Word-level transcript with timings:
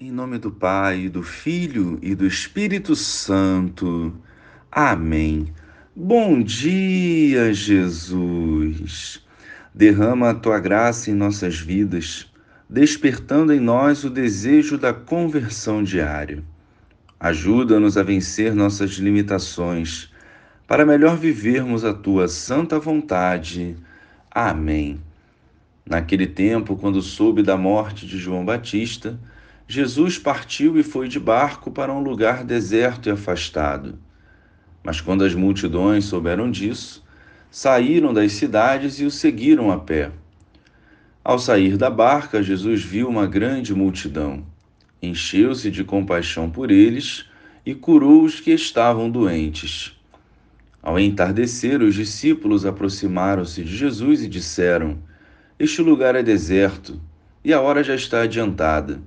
Em 0.00 0.10
nome 0.10 0.38
do 0.38 0.50
Pai, 0.50 1.08
do 1.08 1.22
Filho 1.22 2.00
e 2.02 2.16
do 2.16 2.26
Espírito 2.26 2.96
Santo. 2.96 4.12
Amém. 4.70 5.54
Bom 5.94 6.42
dia, 6.42 7.54
Jesus. 7.54 9.24
Derrama 9.72 10.30
a 10.30 10.34
tua 10.34 10.58
graça 10.58 11.12
em 11.12 11.14
nossas 11.14 11.60
vidas, 11.60 12.28
despertando 12.68 13.52
em 13.52 13.60
nós 13.60 14.02
o 14.02 14.10
desejo 14.10 14.76
da 14.76 14.92
conversão 14.92 15.84
diária. 15.84 16.42
Ajuda-nos 17.20 17.96
a 17.96 18.02
vencer 18.02 18.52
nossas 18.52 18.94
limitações, 18.94 20.10
para 20.66 20.84
melhor 20.84 21.16
vivermos 21.16 21.84
a 21.84 21.94
tua 21.94 22.26
santa 22.26 22.80
vontade. 22.80 23.76
Amém. 24.28 25.00
Naquele 25.86 26.26
tempo, 26.26 26.74
quando 26.74 27.00
soube 27.00 27.44
da 27.44 27.56
morte 27.56 28.08
de 28.08 28.18
João 28.18 28.44
Batista, 28.44 29.16
Jesus 29.66 30.18
partiu 30.18 30.78
e 30.78 30.82
foi 30.82 31.08
de 31.08 31.18
barco 31.18 31.70
para 31.70 31.92
um 31.92 32.00
lugar 32.00 32.44
deserto 32.44 33.08
e 33.08 33.12
afastado. 33.12 33.98
Mas 34.82 35.00
quando 35.00 35.24
as 35.24 35.34
multidões 35.34 36.04
souberam 36.04 36.50
disso, 36.50 37.02
saíram 37.50 38.12
das 38.12 38.32
cidades 38.32 39.00
e 39.00 39.06
o 39.06 39.10
seguiram 39.10 39.72
a 39.72 39.78
pé. 39.78 40.12
Ao 41.24 41.38
sair 41.38 41.78
da 41.78 41.88
barca, 41.88 42.42
Jesus 42.42 42.82
viu 42.82 43.08
uma 43.08 43.26
grande 43.26 43.74
multidão. 43.74 44.44
Encheu-se 45.00 45.70
de 45.70 45.82
compaixão 45.82 46.50
por 46.50 46.70
eles 46.70 47.24
e 47.64 47.74
curou 47.74 48.22
os 48.22 48.40
que 48.40 48.50
estavam 48.50 49.10
doentes. 49.10 49.98
Ao 50.82 51.00
entardecer, 51.00 51.80
os 51.80 51.94
discípulos 51.94 52.66
aproximaram-se 52.66 53.64
de 53.64 53.74
Jesus 53.74 54.22
e 54.22 54.28
disseram: 54.28 54.98
Este 55.58 55.80
lugar 55.80 56.14
é 56.14 56.22
deserto 56.22 57.00
e 57.42 57.54
a 57.54 57.62
hora 57.62 57.82
já 57.82 57.94
está 57.94 58.20
adiantada 58.20 59.00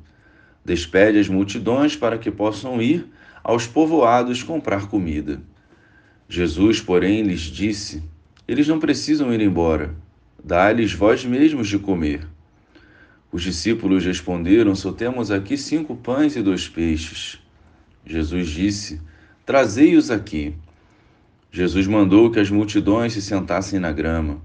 Despede 0.67 1.17
as 1.17 1.29
multidões 1.29 1.95
para 1.95 2.17
que 2.17 2.29
possam 2.29 2.81
ir 2.81 3.07
aos 3.41 3.65
povoados 3.65 4.43
comprar 4.43 4.89
comida. 4.89 5.41
Jesus, 6.27 6.81
porém, 6.81 7.21
lhes 7.21 7.39
disse: 7.39 8.03
Eles 8.45 8.67
não 8.67 8.77
precisam 8.77 9.33
ir 9.33 9.39
embora. 9.39 9.95
Dá-lhes 10.43 10.91
vós 10.91 11.23
mesmos 11.23 11.69
de 11.69 11.79
comer. 11.79 12.27
Os 13.31 13.43
discípulos 13.43 14.03
responderam: 14.03 14.75
Só 14.75 14.91
temos 14.91 15.31
aqui 15.31 15.57
cinco 15.57 15.95
pães 15.95 16.35
e 16.35 16.41
dois 16.41 16.67
peixes. 16.67 17.39
Jesus 18.05 18.49
disse: 18.49 18.99
Trazei-os 19.45 20.11
aqui. 20.11 20.53
Jesus 21.49 21.87
mandou 21.87 22.29
que 22.29 22.41
as 22.41 22.51
multidões 22.51 23.13
se 23.13 23.21
sentassem 23.21 23.79
na 23.79 23.93
grama. 23.93 24.41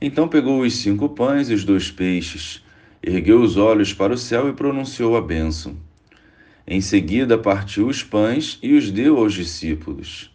Então 0.00 0.26
pegou 0.26 0.62
os 0.62 0.74
cinco 0.74 1.10
pães 1.10 1.48
e 1.48 1.54
os 1.54 1.62
dois 1.62 1.92
peixes 1.92 2.60
ergueu 3.02 3.40
os 3.40 3.56
olhos 3.56 3.94
para 3.94 4.12
o 4.12 4.18
céu 4.18 4.48
e 4.48 4.52
pronunciou 4.52 5.16
a 5.16 5.22
bênção. 5.22 5.76
Em 6.66 6.80
seguida, 6.80 7.38
partiu 7.38 7.88
os 7.88 8.02
pães 8.02 8.58
e 8.62 8.74
os 8.74 8.90
deu 8.90 9.16
aos 9.16 9.34
discípulos. 9.34 10.30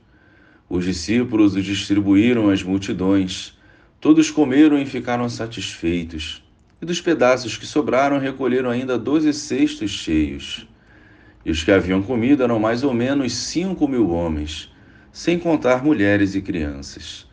Os 0.67 0.83
discípulos 0.83 1.55
os 1.55 1.63
distribuíram 1.63 2.49
às 2.49 2.63
multidões. 2.63 3.58
Todos 4.02 4.31
comeram 4.31 4.77
e 4.80 4.86
ficaram 4.86 5.30
satisfeitos. 5.30 6.43
E 6.81 6.86
dos 6.86 6.99
pedaços 6.99 7.55
que 7.55 7.66
sobraram, 7.66 8.19
recolheram 8.19 8.69
ainda 8.69 8.97
doze 8.97 9.31
cestos 9.31 9.91
cheios. 9.91 10.67
E 11.45 11.52
os 11.52 11.63
que 11.63 11.71
haviam 11.71 12.02
comido 12.02 12.43
eram 12.43 12.59
mais 12.59 12.83
ou 12.83 12.93
menos 12.93 13.33
cinco 13.33 13.88
mil 13.88 14.09
homens, 14.09 14.71
sem 15.11 15.38
contar 15.38 15.83
mulheres 15.83 16.33
e 16.33 16.41
crianças. 16.41 17.27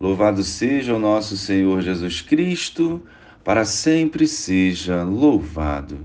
Louvado 0.00 0.42
seja 0.42 0.92
o 0.92 0.98
nosso 0.98 1.36
Senhor 1.36 1.80
Jesus 1.80 2.20
Cristo 2.20 3.00
para 3.44 3.64
sempre 3.64 4.26
seja 4.26 5.02
louvado. 5.02 5.98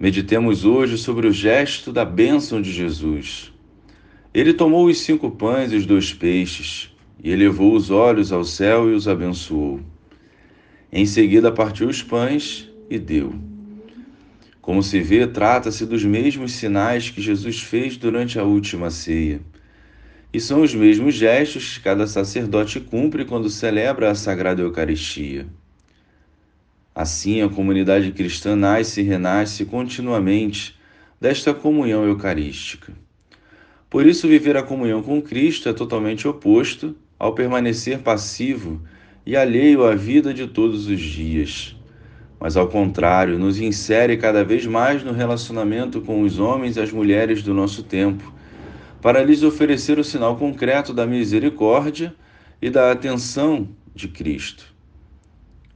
Meditemos 0.00 0.64
hoje 0.64 0.98
sobre 0.98 1.28
o 1.28 1.32
gesto 1.32 1.92
da 1.92 2.04
bênção 2.04 2.60
de 2.60 2.72
Jesus. 2.72 3.52
Ele 4.34 4.52
tomou 4.52 4.86
os 4.86 4.98
cinco 4.98 5.30
pães 5.30 5.70
e 5.70 5.76
os 5.76 5.86
dois 5.86 6.12
peixes, 6.12 6.90
e 7.22 7.30
elevou 7.30 7.74
os 7.74 7.88
olhos 7.90 8.32
ao 8.32 8.42
céu 8.42 8.90
e 8.90 8.94
os 8.94 9.06
abençoou. 9.06 9.80
Em 10.90 11.06
seguida, 11.06 11.52
partiu 11.52 11.88
os 11.88 12.02
pães 12.02 12.68
e 12.90 12.98
deu. 12.98 13.34
Como 14.60 14.82
se 14.82 15.00
vê, 15.00 15.26
trata-se 15.26 15.86
dos 15.86 16.04
mesmos 16.04 16.52
sinais 16.52 17.10
que 17.10 17.22
Jesus 17.22 17.60
fez 17.60 17.96
durante 17.96 18.38
a 18.40 18.44
última 18.44 18.90
ceia. 18.90 19.40
E 20.32 20.40
são 20.40 20.62
os 20.62 20.74
mesmos 20.74 21.14
gestos 21.14 21.76
que 21.76 21.84
cada 21.84 22.06
sacerdote 22.06 22.80
cumpre 22.80 23.24
quando 23.24 23.48
celebra 23.48 24.10
a 24.10 24.14
Sagrada 24.14 24.62
Eucaristia. 24.62 25.46
Assim, 26.94 27.40
a 27.40 27.48
comunidade 27.48 28.12
cristã 28.12 28.54
nasce 28.54 29.00
e 29.00 29.04
renasce 29.04 29.64
continuamente 29.64 30.78
desta 31.18 31.54
comunhão 31.54 32.04
eucarística. 32.04 32.92
Por 33.88 34.06
isso, 34.06 34.28
viver 34.28 34.56
a 34.56 34.62
comunhão 34.62 35.02
com 35.02 35.20
Cristo 35.22 35.68
é 35.68 35.72
totalmente 35.72 36.28
oposto 36.28 36.94
ao 37.18 37.34
permanecer 37.34 38.00
passivo 38.00 38.82
e 39.24 39.36
alheio 39.36 39.84
à 39.84 39.94
vida 39.94 40.34
de 40.34 40.46
todos 40.46 40.86
os 40.86 41.00
dias. 41.00 41.76
Mas, 42.38 42.56
ao 42.56 42.68
contrário, 42.68 43.38
nos 43.38 43.60
insere 43.60 44.16
cada 44.16 44.44
vez 44.44 44.66
mais 44.66 45.02
no 45.02 45.12
relacionamento 45.12 46.00
com 46.00 46.22
os 46.22 46.38
homens 46.38 46.76
e 46.76 46.80
as 46.80 46.90
mulheres 46.90 47.42
do 47.42 47.54
nosso 47.54 47.84
tempo, 47.84 48.34
para 49.00 49.22
lhes 49.22 49.42
oferecer 49.42 49.98
o 49.98 50.04
sinal 50.04 50.36
concreto 50.36 50.92
da 50.92 51.06
misericórdia 51.06 52.14
e 52.60 52.68
da 52.68 52.90
atenção 52.90 53.68
de 53.94 54.08
Cristo. 54.08 54.71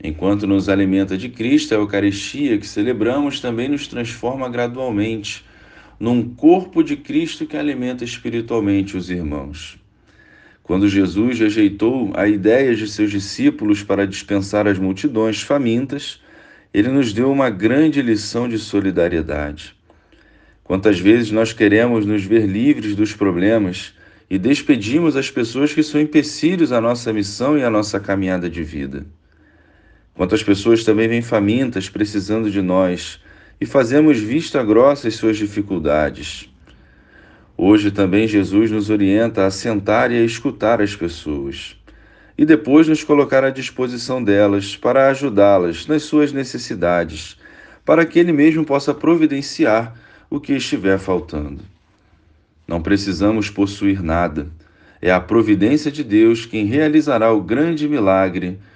Enquanto 0.02 0.46
nos 0.46 0.68
alimenta 0.68 1.16
de 1.16 1.28
Cristo, 1.28 1.74
a 1.74 1.78
Eucaristia 1.78 2.58
que 2.58 2.66
celebramos 2.66 3.40
também 3.40 3.68
nos 3.68 3.88
transforma 3.88 4.48
gradualmente 4.48 5.44
num 5.98 6.28
corpo 6.34 6.82
de 6.82 6.96
Cristo 6.96 7.46
que 7.46 7.56
alimenta 7.56 8.04
espiritualmente 8.04 8.96
os 8.96 9.10
irmãos. 9.10 9.78
Quando 10.62 10.88
Jesus 10.88 11.38
rejeitou 11.38 12.12
a 12.14 12.28
ideia 12.28 12.74
de 12.74 12.88
seus 12.88 13.10
discípulos 13.10 13.82
para 13.82 14.06
dispensar 14.06 14.66
as 14.66 14.78
multidões 14.78 15.40
famintas, 15.40 16.20
ele 16.74 16.88
nos 16.88 17.12
deu 17.12 17.30
uma 17.32 17.48
grande 17.48 18.02
lição 18.02 18.48
de 18.48 18.58
solidariedade. 18.58 19.74
Quantas 20.62 20.98
vezes 20.98 21.30
nós 21.30 21.52
queremos 21.52 22.04
nos 22.04 22.24
ver 22.24 22.44
livres 22.44 22.94
dos 22.94 23.14
problemas 23.14 23.94
e 24.28 24.36
despedimos 24.36 25.16
as 25.16 25.30
pessoas 25.30 25.72
que 25.72 25.82
são 25.82 26.00
empecilhos 26.00 26.72
à 26.72 26.80
nossa 26.80 27.12
missão 27.12 27.56
e 27.56 27.62
à 27.62 27.70
nossa 27.70 28.00
caminhada 28.00 28.50
de 28.50 28.64
vida. 28.64 29.06
Quantas 30.16 30.42
pessoas 30.42 30.82
também 30.82 31.06
vêm 31.06 31.20
famintas 31.20 31.90
precisando 31.90 32.50
de 32.50 32.62
nós 32.62 33.20
e 33.60 33.66
fazemos 33.66 34.18
vista 34.18 34.64
grossa 34.64 35.08
às 35.08 35.14
suas 35.14 35.36
dificuldades. 35.36 36.50
Hoje 37.54 37.90
também 37.90 38.26
Jesus 38.26 38.70
nos 38.70 38.88
orienta 38.88 39.44
a 39.44 39.50
sentar 39.50 40.10
e 40.10 40.16
a 40.16 40.24
escutar 40.24 40.80
as 40.80 40.96
pessoas 40.96 41.76
e 42.38 42.44
depois 42.44 42.88
nos 42.88 43.04
colocar 43.04 43.44
à 43.44 43.50
disposição 43.50 44.22
delas 44.22 44.74
para 44.74 45.08
ajudá-las 45.08 45.86
nas 45.86 46.02
suas 46.02 46.32
necessidades, 46.32 47.38
para 47.84 48.04
que 48.04 48.18
Ele 48.18 48.32
mesmo 48.32 48.64
possa 48.64 48.92
providenciar 48.92 49.94
o 50.28 50.40
que 50.40 50.54
estiver 50.54 50.98
faltando. 50.98 51.62
Não 52.66 52.82
precisamos 52.82 53.48
possuir 53.48 54.02
nada, 54.02 54.48
é 55.00 55.10
a 55.10 55.20
providência 55.20 55.90
de 55.90 56.02
Deus 56.02 56.44
quem 56.46 56.64
realizará 56.64 57.32
o 57.32 57.40
grande 57.40 57.88
milagre 57.88 58.58